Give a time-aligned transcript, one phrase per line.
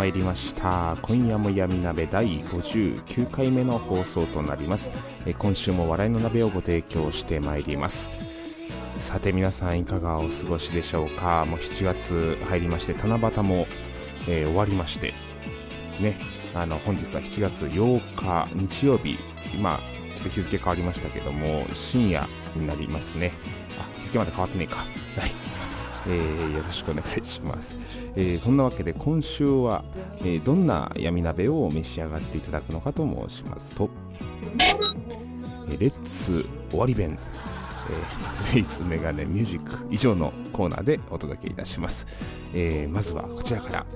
[0.00, 0.96] はいやってまいりました。
[1.02, 4.90] 今夜も闇鍋第59回目の放送となります。
[5.26, 8.08] え今週も笑いの鍋をご提供してまいります。
[8.96, 11.44] さて皆さんいかがお過ごしでしょうか？
[11.44, 13.66] もう7月入りまして七夕も、
[14.26, 15.12] えー終わりまして
[16.00, 16.18] ね
[16.54, 19.18] あの本日は7月8日日曜日。
[19.54, 19.80] 今
[20.14, 23.32] ちょっと日付変わりましたけども深夜になりますね。
[23.78, 24.76] あ日付まで変わってねえか。
[24.76, 24.84] は
[25.26, 25.49] い。
[26.06, 27.78] えーよろしくお願いします。
[28.16, 29.84] えーそんなわけで今週は、
[30.20, 33.90] えーどんな闇鍋を召し上がっていただくのかと申しますと、
[34.58, 37.18] え Let's 尾張弁、
[37.90, 42.06] えー、 Today's メガネミュージック以上のコーナーでお届けいたします。
[42.54, 43.86] えーまずはこちらから、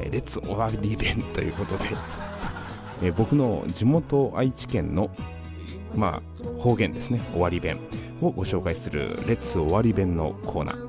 [0.00, 1.84] えー Let's 尾張弁ということで、
[3.02, 5.10] えー僕の地元愛知県の
[5.94, 7.78] まあ、方言ですね、終わり弁
[8.20, 10.87] をご紹介するレッツ終わり弁のコーナー。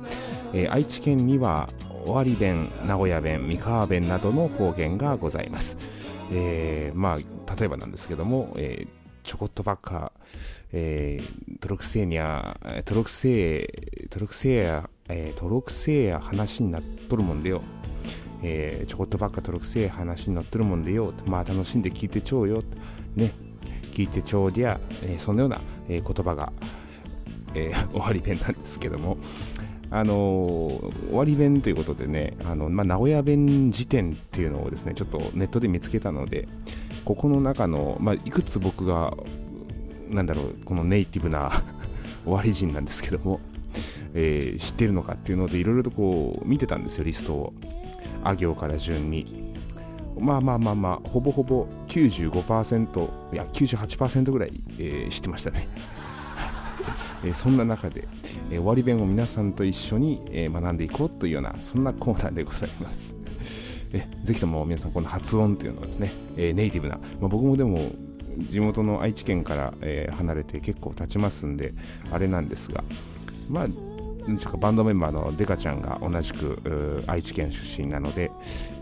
[0.52, 1.68] えー愛知県には
[2.04, 5.76] 終わり弁、名古屋弁、三河弁などの方言がございます。
[6.32, 10.12] えーまあ、例えばなんですけども、えーちょこっとばっか、
[10.72, 17.60] えートロクセーニャ、トロクセ、トロクセーや、えートロクセーや話になっとるもんでよ。
[18.42, 21.12] えーちょこっとばっかトロクセー話になっとるもんでよ。
[21.26, 22.62] まあ楽しんで聞いてちょうよ。
[23.14, 23.32] ね。
[23.92, 26.50] 聞いてちょうりゃ、えーそのような、えー言葉が、
[27.54, 29.18] えー終わり弁なんですけども、
[29.92, 36.46] あの終わり弁ということでね、あのまあ、名古屋弁辞典っていうのをですねちょっとネットで見つけたので、
[37.04, 39.16] ここの中の、まあ、いくつ僕が、
[40.08, 41.50] なんだろう、このネイティブな
[42.24, 43.40] 終わり人なんですけども、
[44.14, 47.52] えー知ってるのかっていうので、いろいろとこう見てたんですよ、リストを。
[48.22, 49.50] あ行から順に。
[50.18, 55.66] まあまあまあまあ、ほぼほぼ95%、いや98%ぐらい、えー知ってましたね。
[57.34, 58.08] そんな中で、
[58.50, 63.16] え終わり弁を皆さんと一緒に、え学んでいこうというような、そんなコーナーでございます。
[63.92, 67.92] えぜひとも皆さん、この発音というのはですね、えネイティブな、まあ、僕もでも、
[68.46, 71.74] 地元の愛知県から、え離れて結構経ちますんで、
[72.10, 72.82] あれなんですが、
[73.48, 73.66] まあ、
[74.58, 78.30] バンドメンバーのデカちゃんが同じく愛知県出身なので、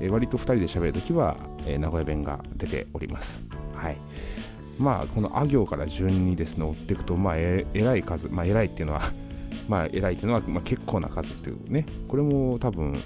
[0.00, 3.40] え割と2人で喋るときは、え名古屋弁が出ております。
[3.74, 3.98] はい。
[4.78, 9.02] まあ、このあ行から順にですね、追っていくと、まあ、ええらい数、まあ、えらいっていうのは、
[9.68, 13.02] まあ、えらいっていうのは、まあ、結構な数っていうね、これも多分、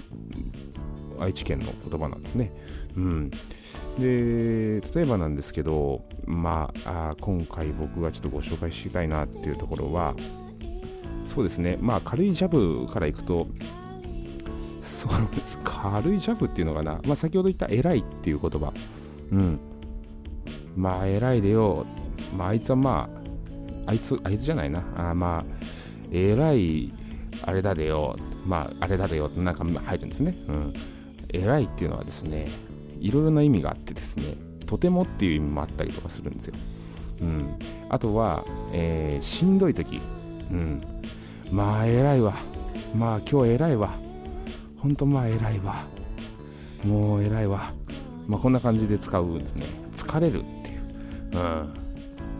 [1.19, 2.51] 愛知県の言葉なんですね。
[2.95, 3.31] うん。
[3.99, 10.15] で、例えばなんですけど、まあ、あ今回僕がちょっとご紹介したいなっていうところは、
[11.25, 13.47] そうですね、まあ、軽いジャブからいくと、
[14.81, 15.57] そうです。
[15.63, 18.73] 軽いジャブっていうのかな、まあ、先ほど言った偉いっていう言葉、
[19.31, 19.59] うん、
[20.75, 21.85] まあ、偉いでよ、
[22.35, 23.09] まあ、あいつはま
[23.85, 25.43] あ、あいつ、あいつじゃないな、あまあ、
[26.11, 26.91] 偉い、
[27.43, 30.35] あれだでよ、まあ、あれだでよってなんか入るんですね。
[30.47, 30.73] うん。
[31.29, 32.51] 偉いっていうのはですね、
[32.99, 34.35] いろいろな意味があってですね、
[34.65, 36.55] とてもっていう意味もあったりとかするんですよ。
[37.21, 37.55] うん。
[37.89, 39.99] あとは、えーしんどい時、
[40.51, 40.81] うん。
[41.51, 42.33] まあ、偉いわ。
[42.95, 43.89] まあ、今日偉いわ。
[44.77, 45.83] ほんとまあ、偉いわ。
[46.83, 47.73] もう偉いわ。
[48.27, 49.65] まあ、こんな感じで使うんですね。
[49.95, 50.43] 疲れる
[51.33, 51.37] う。
[51.37, 51.73] ん。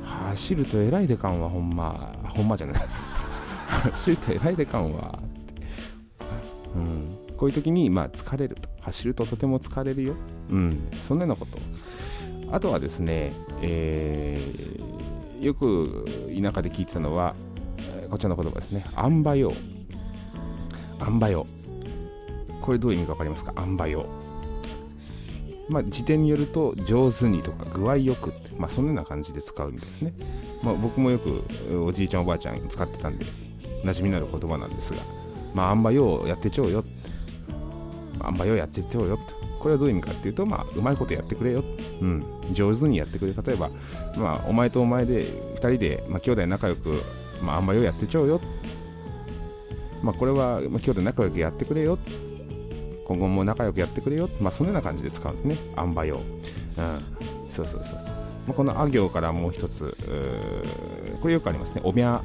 [0.06, 2.76] 走ると偉いでかんはほんま、ほんまじゃない。
[3.92, 5.20] 走ると偉いでかんわ。
[6.76, 7.18] うん。
[7.38, 8.70] こういう時に、まあ、疲れると。
[8.82, 10.16] 走るととても疲れるよ。
[10.50, 10.80] うん。
[11.02, 11.58] そんなようなこと。
[12.52, 14.94] あとはですね、えー
[15.44, 16.06] よく
[16.42, 17.36] 田舎で聞いてたのは、
[18.10, 18.86] こちらの言葉ですね。
[18.96, 19.52] あんばよ。
[21.00, 21.46] あんばよ。
[22.62, 23.52] これどういう意味か分かりますか？
[23.58, 24.06] あんばよ。
[25.70, 30.14] まあ、辞典によると、上手にとか、具合よくって、まあ、そんなような感じで使うみたいですね。
[30.64, 31.44] まあ、僕もよく、
[31.86, 33.26] おじいちゃん、おばあちゃん使ってたんで、
[33.84, 35.00] 馴染みのある言葉なんですが、
[35.54, 36.84] まあ、あんばようやってちょうよ。
[38.24, 39.20] あんまようやってちゃおうよ
[39.60, 41.64] これはどういう意味かっていうと、まあ、うまいことやってくれよ、
[42.02, 43.34] うん、上手にやってくれ。
[43.34, 43.70] 例えば、
[44.18, 47.02] まあ、お前とお前で2人で、まあ、兄弟仲良く、
[47.42, 48.42] まあ、あんまようやってちゃおうよ、
[50.02, 51.98] まあ、これは、まあ、兄弟仲良くやってくれよ
[53.14, 56.20] 今後も仲良くやってくれよ、まあ、そのような感じで使うんですね、あんばよ、
[56.78, 56.82] う。
[56.82, 58.04] ん、そうそうそうそう、ま
[58.50, 59.96] あ、このあ行からもう一つ
[61.22, 62.22] これよくありますね、おみゃ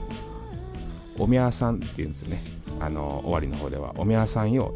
[1.18, 2.42] おみゃさんっていうんですよね、
[2.80, 4.72] あの終わりの方では、おみゃさんよ、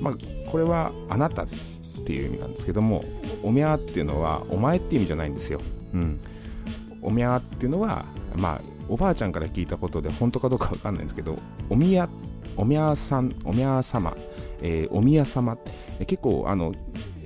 [0.00, 0.14] まあ、
[0.50, 1.46] これはあなたっ
[2.06, 3.04] ていう意味なんですけども、
[3.42, 5.60] おみゃっていうのはお前っていう意味じゃないんですよ。
[5.92, 6.20] うん、
[7.02, 11.38] おみゃっていうのは、まあ、おばあちゃんから聞いたことで本当かどうかわかんないんですけど、
[11.68, 12.08] おみや、
[12.56, 14.16] おみゃさん、おみゃ様、
[14.64, 15.58] えー、おみや様、
[16.06, 16.74] 結構あの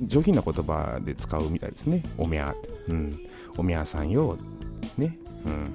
[0.02, 2.52] 上品な言葉で使うみたいですね、おみゃ、
[2.88, 3.18] うん、
[3.56, 4.36] おみやさんよ、
[4.98, 5.74] ね、うん、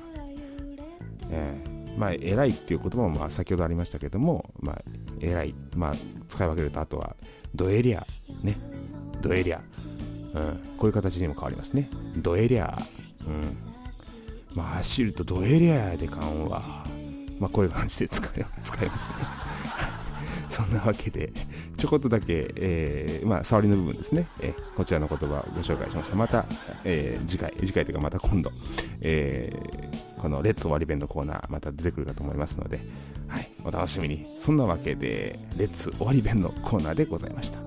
[1.31, 4.81] えー、まあ、偉いっていう言葉もまあ先ほどありましたけども、まあ、
[5.21, 5.93] 偉い、まあ、
[6.27, 7.15] 使い分けると、あとは、
[7.55, 8.05] ドエリア、
[8.41, 8.57] ね、
[9.21, 9.61] ドエリア、
[10.33, 12.77] うん、こういう形にも変わりますね、ドエリア、
[13.25, 13.57] うん、
[14.53, 16.61] まあ、走るとドエリアで感は、
[17.39, 19.15] まあ、こういう感じで使い使いますね。
[20.53, 21.33] そんなわけで、
[21.77, 26.15] ちょこっとだけ、えー、まあ、触りの部分ですね、えー、こちらの言葉をご紹介しました。
[26.15, 26.45] また、
[26.83, 28.51] えー、次回、次回というかまた今度、
[29.01, 32.81] えー、このレッツ終わり弁のコーナー、また出てくるかと思いますので、
[33.27, 34.27] はい、お楽しみに。
[34.37, 37.57] そんなわけで、レッツ終わり弁のコーナーでございました。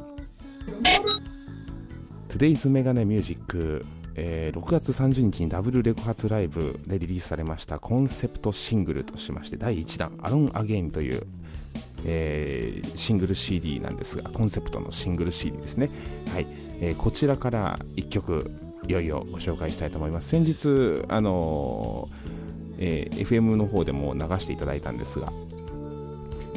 [2.28, 3.84] Today's メガネミュージック
[4.18, 11.26] えー、6月30日にダブルレコ発ライブでリリースされましたコンセプトシングルとしまして第1弾「アロン・アゲイン」という、
[12.06, 15.91] えー、シングル CD なんですがコンセプトのシングル CD ですね、
[16.32, 16.47] はい。
[16.81, 18.50] えー、こちらから1曲
[18.87, 20.29] いよいよご紹介したいと思います。
[20.29, 22.08] 先日あの
[22.79, 25.32] えー、FM の方でも流していただいたんですが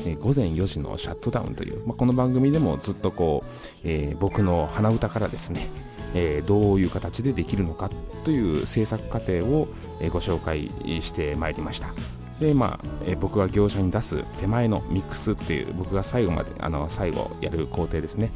[0.05, 3.47] え、午前4時のシャットダウンという、まあ、この番組でもずっとこう、
[3.83, 5.67] えー、僕の鼻歌からですね、
[6.13, 7.89] えー、どういう形でできるのか
[8.23, 9.67] という制作過程を、
[10.01, 11.89] えご紹介してまいりました。
[12.39, 18.31] でまあ、え僕が業者に出す手前のミックスっていう僕が最後まであの最後やる工程ですね。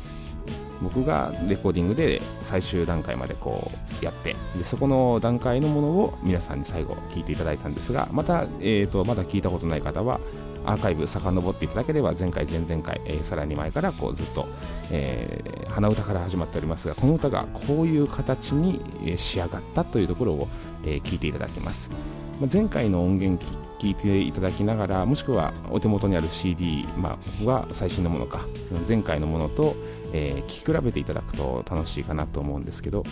[0.82, 3.72] 僕がレコーディングで最終段階までこ
[4.02, 10.20] うやってでそこの段階のものを皆さんに最後聞いていただいたんですがまた、えーとまだ聞いたことない方は
[10.66, 14.48] アーカイブ遡っていただければ前回前々回、えー、さらに前からこうずっと、
[14.92, 18.80] えー、鼻歌から始まっておりますがこの歌がこういう形に
[19.18, 20.48] 仕上がったというところを、
[20.86, 21.92] えー、聞いていただきます、
[22.40, 23.44] まあ、前回の音源
[23.84, 28.40] 聞いていただきながらもしくはお手元にある CD、まあ、は最新のものか
[28.88, 29.76] 前回のものと、
[30.14, 33.04] えー、聞き比べていただくと楽しいかなと思うんですけど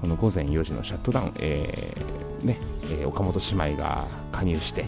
[0.00, 2.58] この午前4時のシャットダウン、えーね
[2.90, 4.86] えー、岡本姉妹が加入して、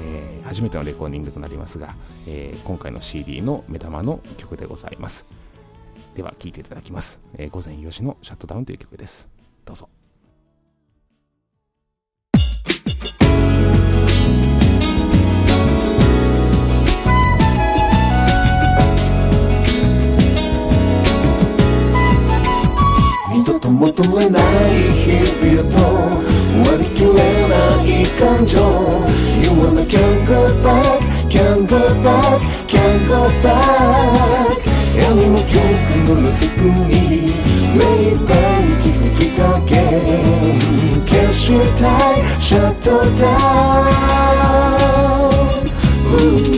[0.00, 1.92] え、初めてのレコーディングとなりますが、
[2.28, 5.24] え、今回の CD の目玉の曲でございます。
[6.14, 9.28] では聴いていただきます、え、午前4時のシャットダウンという曲です。
[9.64, 9.88] どうぞ。
[23.44, 24.42] 二度と求めない
[25.04, 25.76] 日々と
[26.66, 27.12] 割り切れ
[27.46, 27.54] な
[27.84, 27.86] い
[28.18, 28.56] 感情。
[29.42, 34.64] You wanna can't go back, can't go back, can't go back.
[34.96, 37.34] 闇の記憶のすくに
[37.76, 39.74] 目いっぱい息吹きかけ。
[41.04, 43.28] 消したいシャットダ
[46.16, 46.53] ウン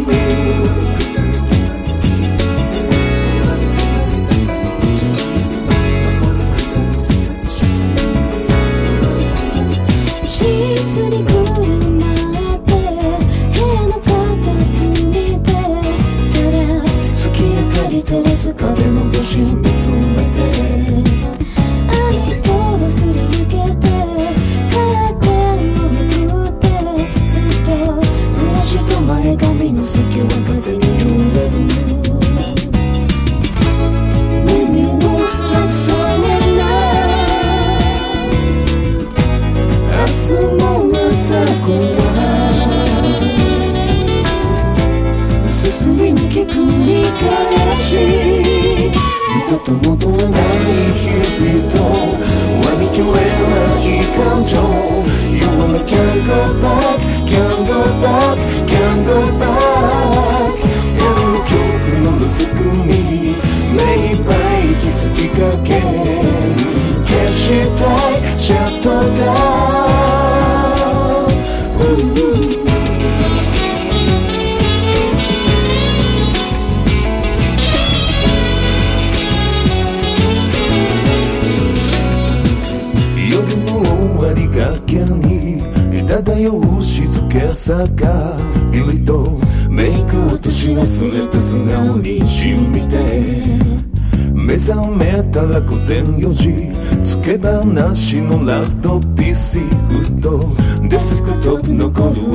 [49.67, 51.16] Don't walk away
[87.77, 88.37] けさが
[88.71, 92.97] ビリとメイク落とし忘れて素直に死を見て。
[94.33, 99.67] 目覚めたら午前4時つけ話のラッド PC フ
[100.07, 100.41] ット。
[100.89, 102.26] デスクトップ残る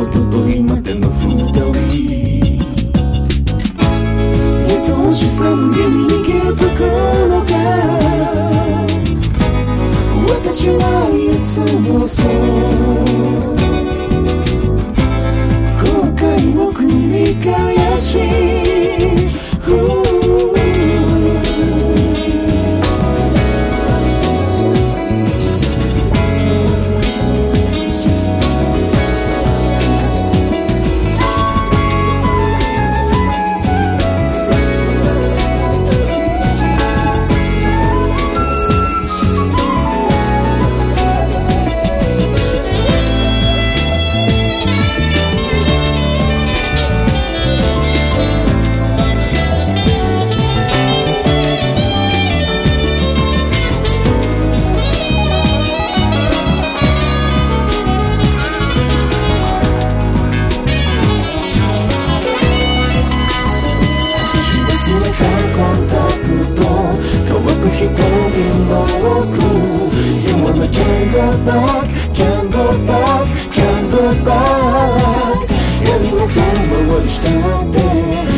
[71.46, 76.42] back, can't go back, can't go back やりの遠
[76.90, 77.78] 回りしたって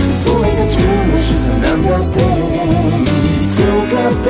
[0.09, 2.19] それが自分の資産なんだって
[3.47, 4.27] 強がって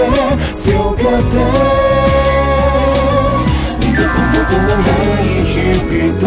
[0.57, 1.35] 強がって
[3.79, 4.89] 二度と戻らな
[5.21, 6.23] い日々と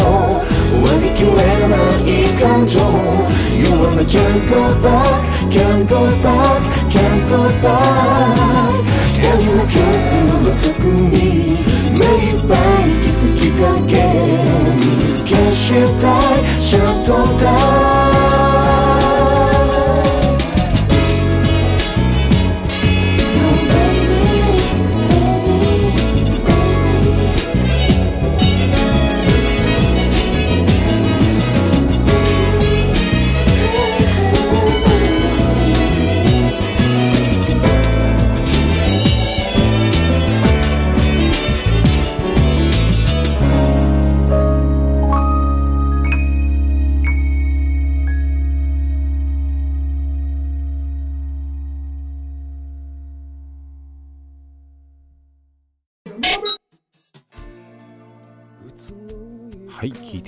[0.86, 1.36] 割り切れ
[1.68, 2.08] ない
[2.40, 2.80] 感情
[3.56, 8.25] You wanna can't go back, can't go back, can't go back
[15.56, 15.86] け
[16.60, 17.02] 消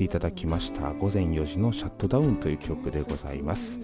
[0.09, 3.79] いただきました午前4時のシャットダウンという曲でございます、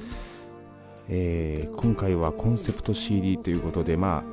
[1.10, 4.24] えー今回はコンセプト CD ということでま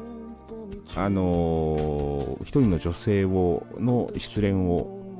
[0.96, 5.18] ああのー一人の女性をの失恋を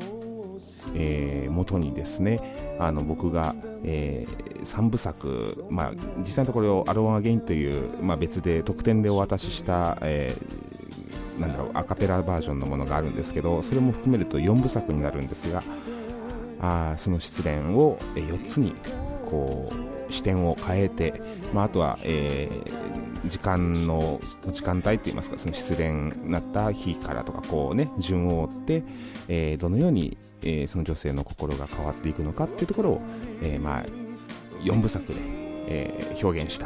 [0.96, 4.26] えー元にですねあの僕が、え
[4.64, 10.72] 3部作、まあ、実際のところ「アローン・アゲイン」という、まあ、別で特典でお渡しした、えー
[11.42, 15.64] なんだろうアカペラバージョンのものがあるんですけどそれも含めると4部作になるんですが
[16.62, 18.74] あその失恋を4つに
[19.26, 19.70] こ
[20.10, 21.22] う視点を変えて、
[21.54, 22.92] まあ、あとは、えー
[23.26, 24.20] 時間の
[24.52, 28.84] 時間帯といいますかその失恋になった日からとかこうね順を追って、
[29.28, 33.02] えーどのように、えーその女性の心が変わっていくのかっていうところを、
[33.44, 33.84] えまあ、
[34.64, 35.20] 4部作で、
[35.68, 36.66] え表現した、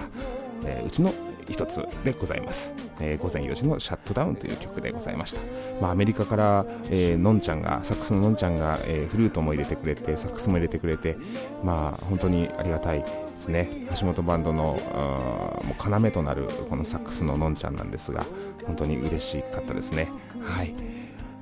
[0.65, 1.13] えうちの
[1.49, 5.41] 一つでございます、えー午前4時のシャットダウンという曲でございました、
[5.81, 11.17] まあ、アメリカから、えーのんちゃんがサックスののんちゃんが、えーフルートも入れてくれてサックスも入れてくれて
[11.63, 13.69] まあ本当にありがたいですね。
[13.99, 18.25] 橋本バンドのもう要となるこのサックスののんちゃんなんですが
[18.65, 20.09] 本当に嬉しかったですね。
[20.41, 20.73] はい。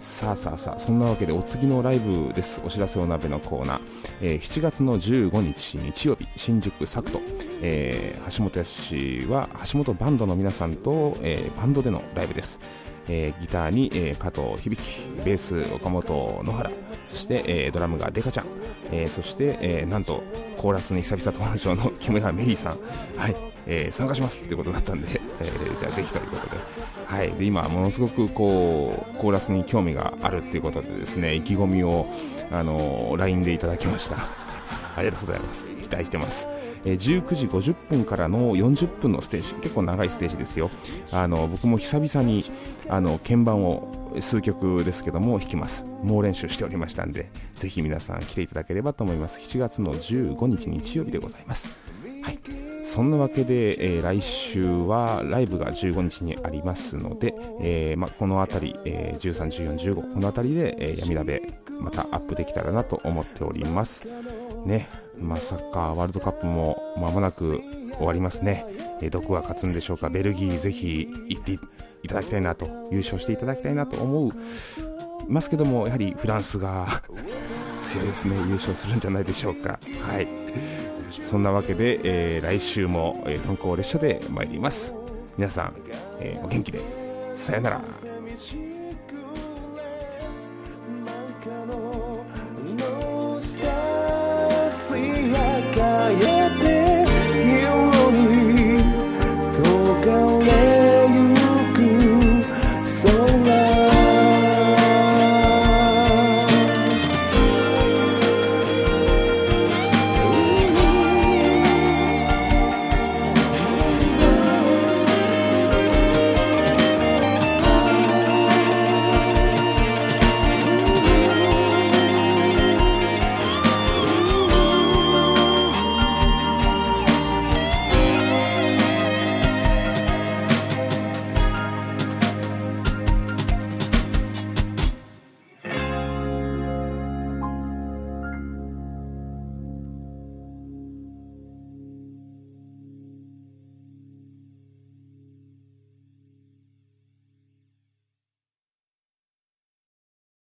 [0.04, 2.62] さあさあさあそんなわけでお次のライブです。
[2.66, 3.82] お知らせお鍋のコーナー、
[4.22, 7.22] えー7月の15日日曜日新宿サクト、
[7.62, 12.60] えー橋本康は橋本バンドの皆さんと、えーバンドでのライブです。
[13.08, 14.78] えーギターに、えー加藤響
[15.24, 16.70] ベース岡本野原。
[17.06, 18.46] そして、えードラムがデカちゃん、
[18.92, 20.22] えーそして、えーなんと
[20.58, 22.78] コーラスに久々登場の木村メリーさん、
[23.18, 23.36] はい。
[23.68, 25.08] えー参加しますっていうことになったんで、
[25.40, 26.62] えーじゃあぜひということで,、
[27.14, 32.08] はい、で今ものすごくこうコーラスに興味があるっていうことでですね意気込みを、
[32.52, 34.18] あの LINE でいただきました。
[34.98, 35.64] ありがとうございます。
[35.66, 36.48] 期待してます。
[36.86, 39.54] えー19時50分からの40分のステージ。
[39.62, 40.72] 結構長いステージですよ。
[41.12, 42.44] あの僕も久々に
[42.90, 45.86] あの鍵盤を数曲ですけども弾きます。
[46.02, 49.40] 猛練習しておりましたんでぜひ皆さん来ていただければと思います。
[49.40, 51.83] 7月の15日日曜日でございます。
[52.24, 52.40] はい。
[52.86, 61.42] そんなわけで、えー来週はライブが15日にありますので、えーま、この辺り、えー13、14、15この辺りで、えー闇鍋
[61.80, 64.06] またアップできたらなと思っております。
[64.66, 64.88] ね。
[65.20, 67.62] まあサッカーワールドカップも間もなく
[67.98, 68.66] 終わりますね、
[69.02, 70.10] えーどこが勝つんでしょうか。
[70.10, 71.60] ベルギーぜひ行ってい
[72.08, 74.32] ただきたいなと優勝していただきたいなと思う。
[75.30, 76.86] ますけどもやはりフランスが
[77.82, 78.36] 強いですね。
[78.48, 79.80] 優勝するんじゃないでしょうか。
[80.02, 80.28] はい。
[81.22, 84.94] そんなわけで、えー来週も、えー、鈍行列車で参ります。
[85.38, 85.74] 皆さん、
[86.20, 86.82] えーお元気で。
[87.36, 87.82] さよなら。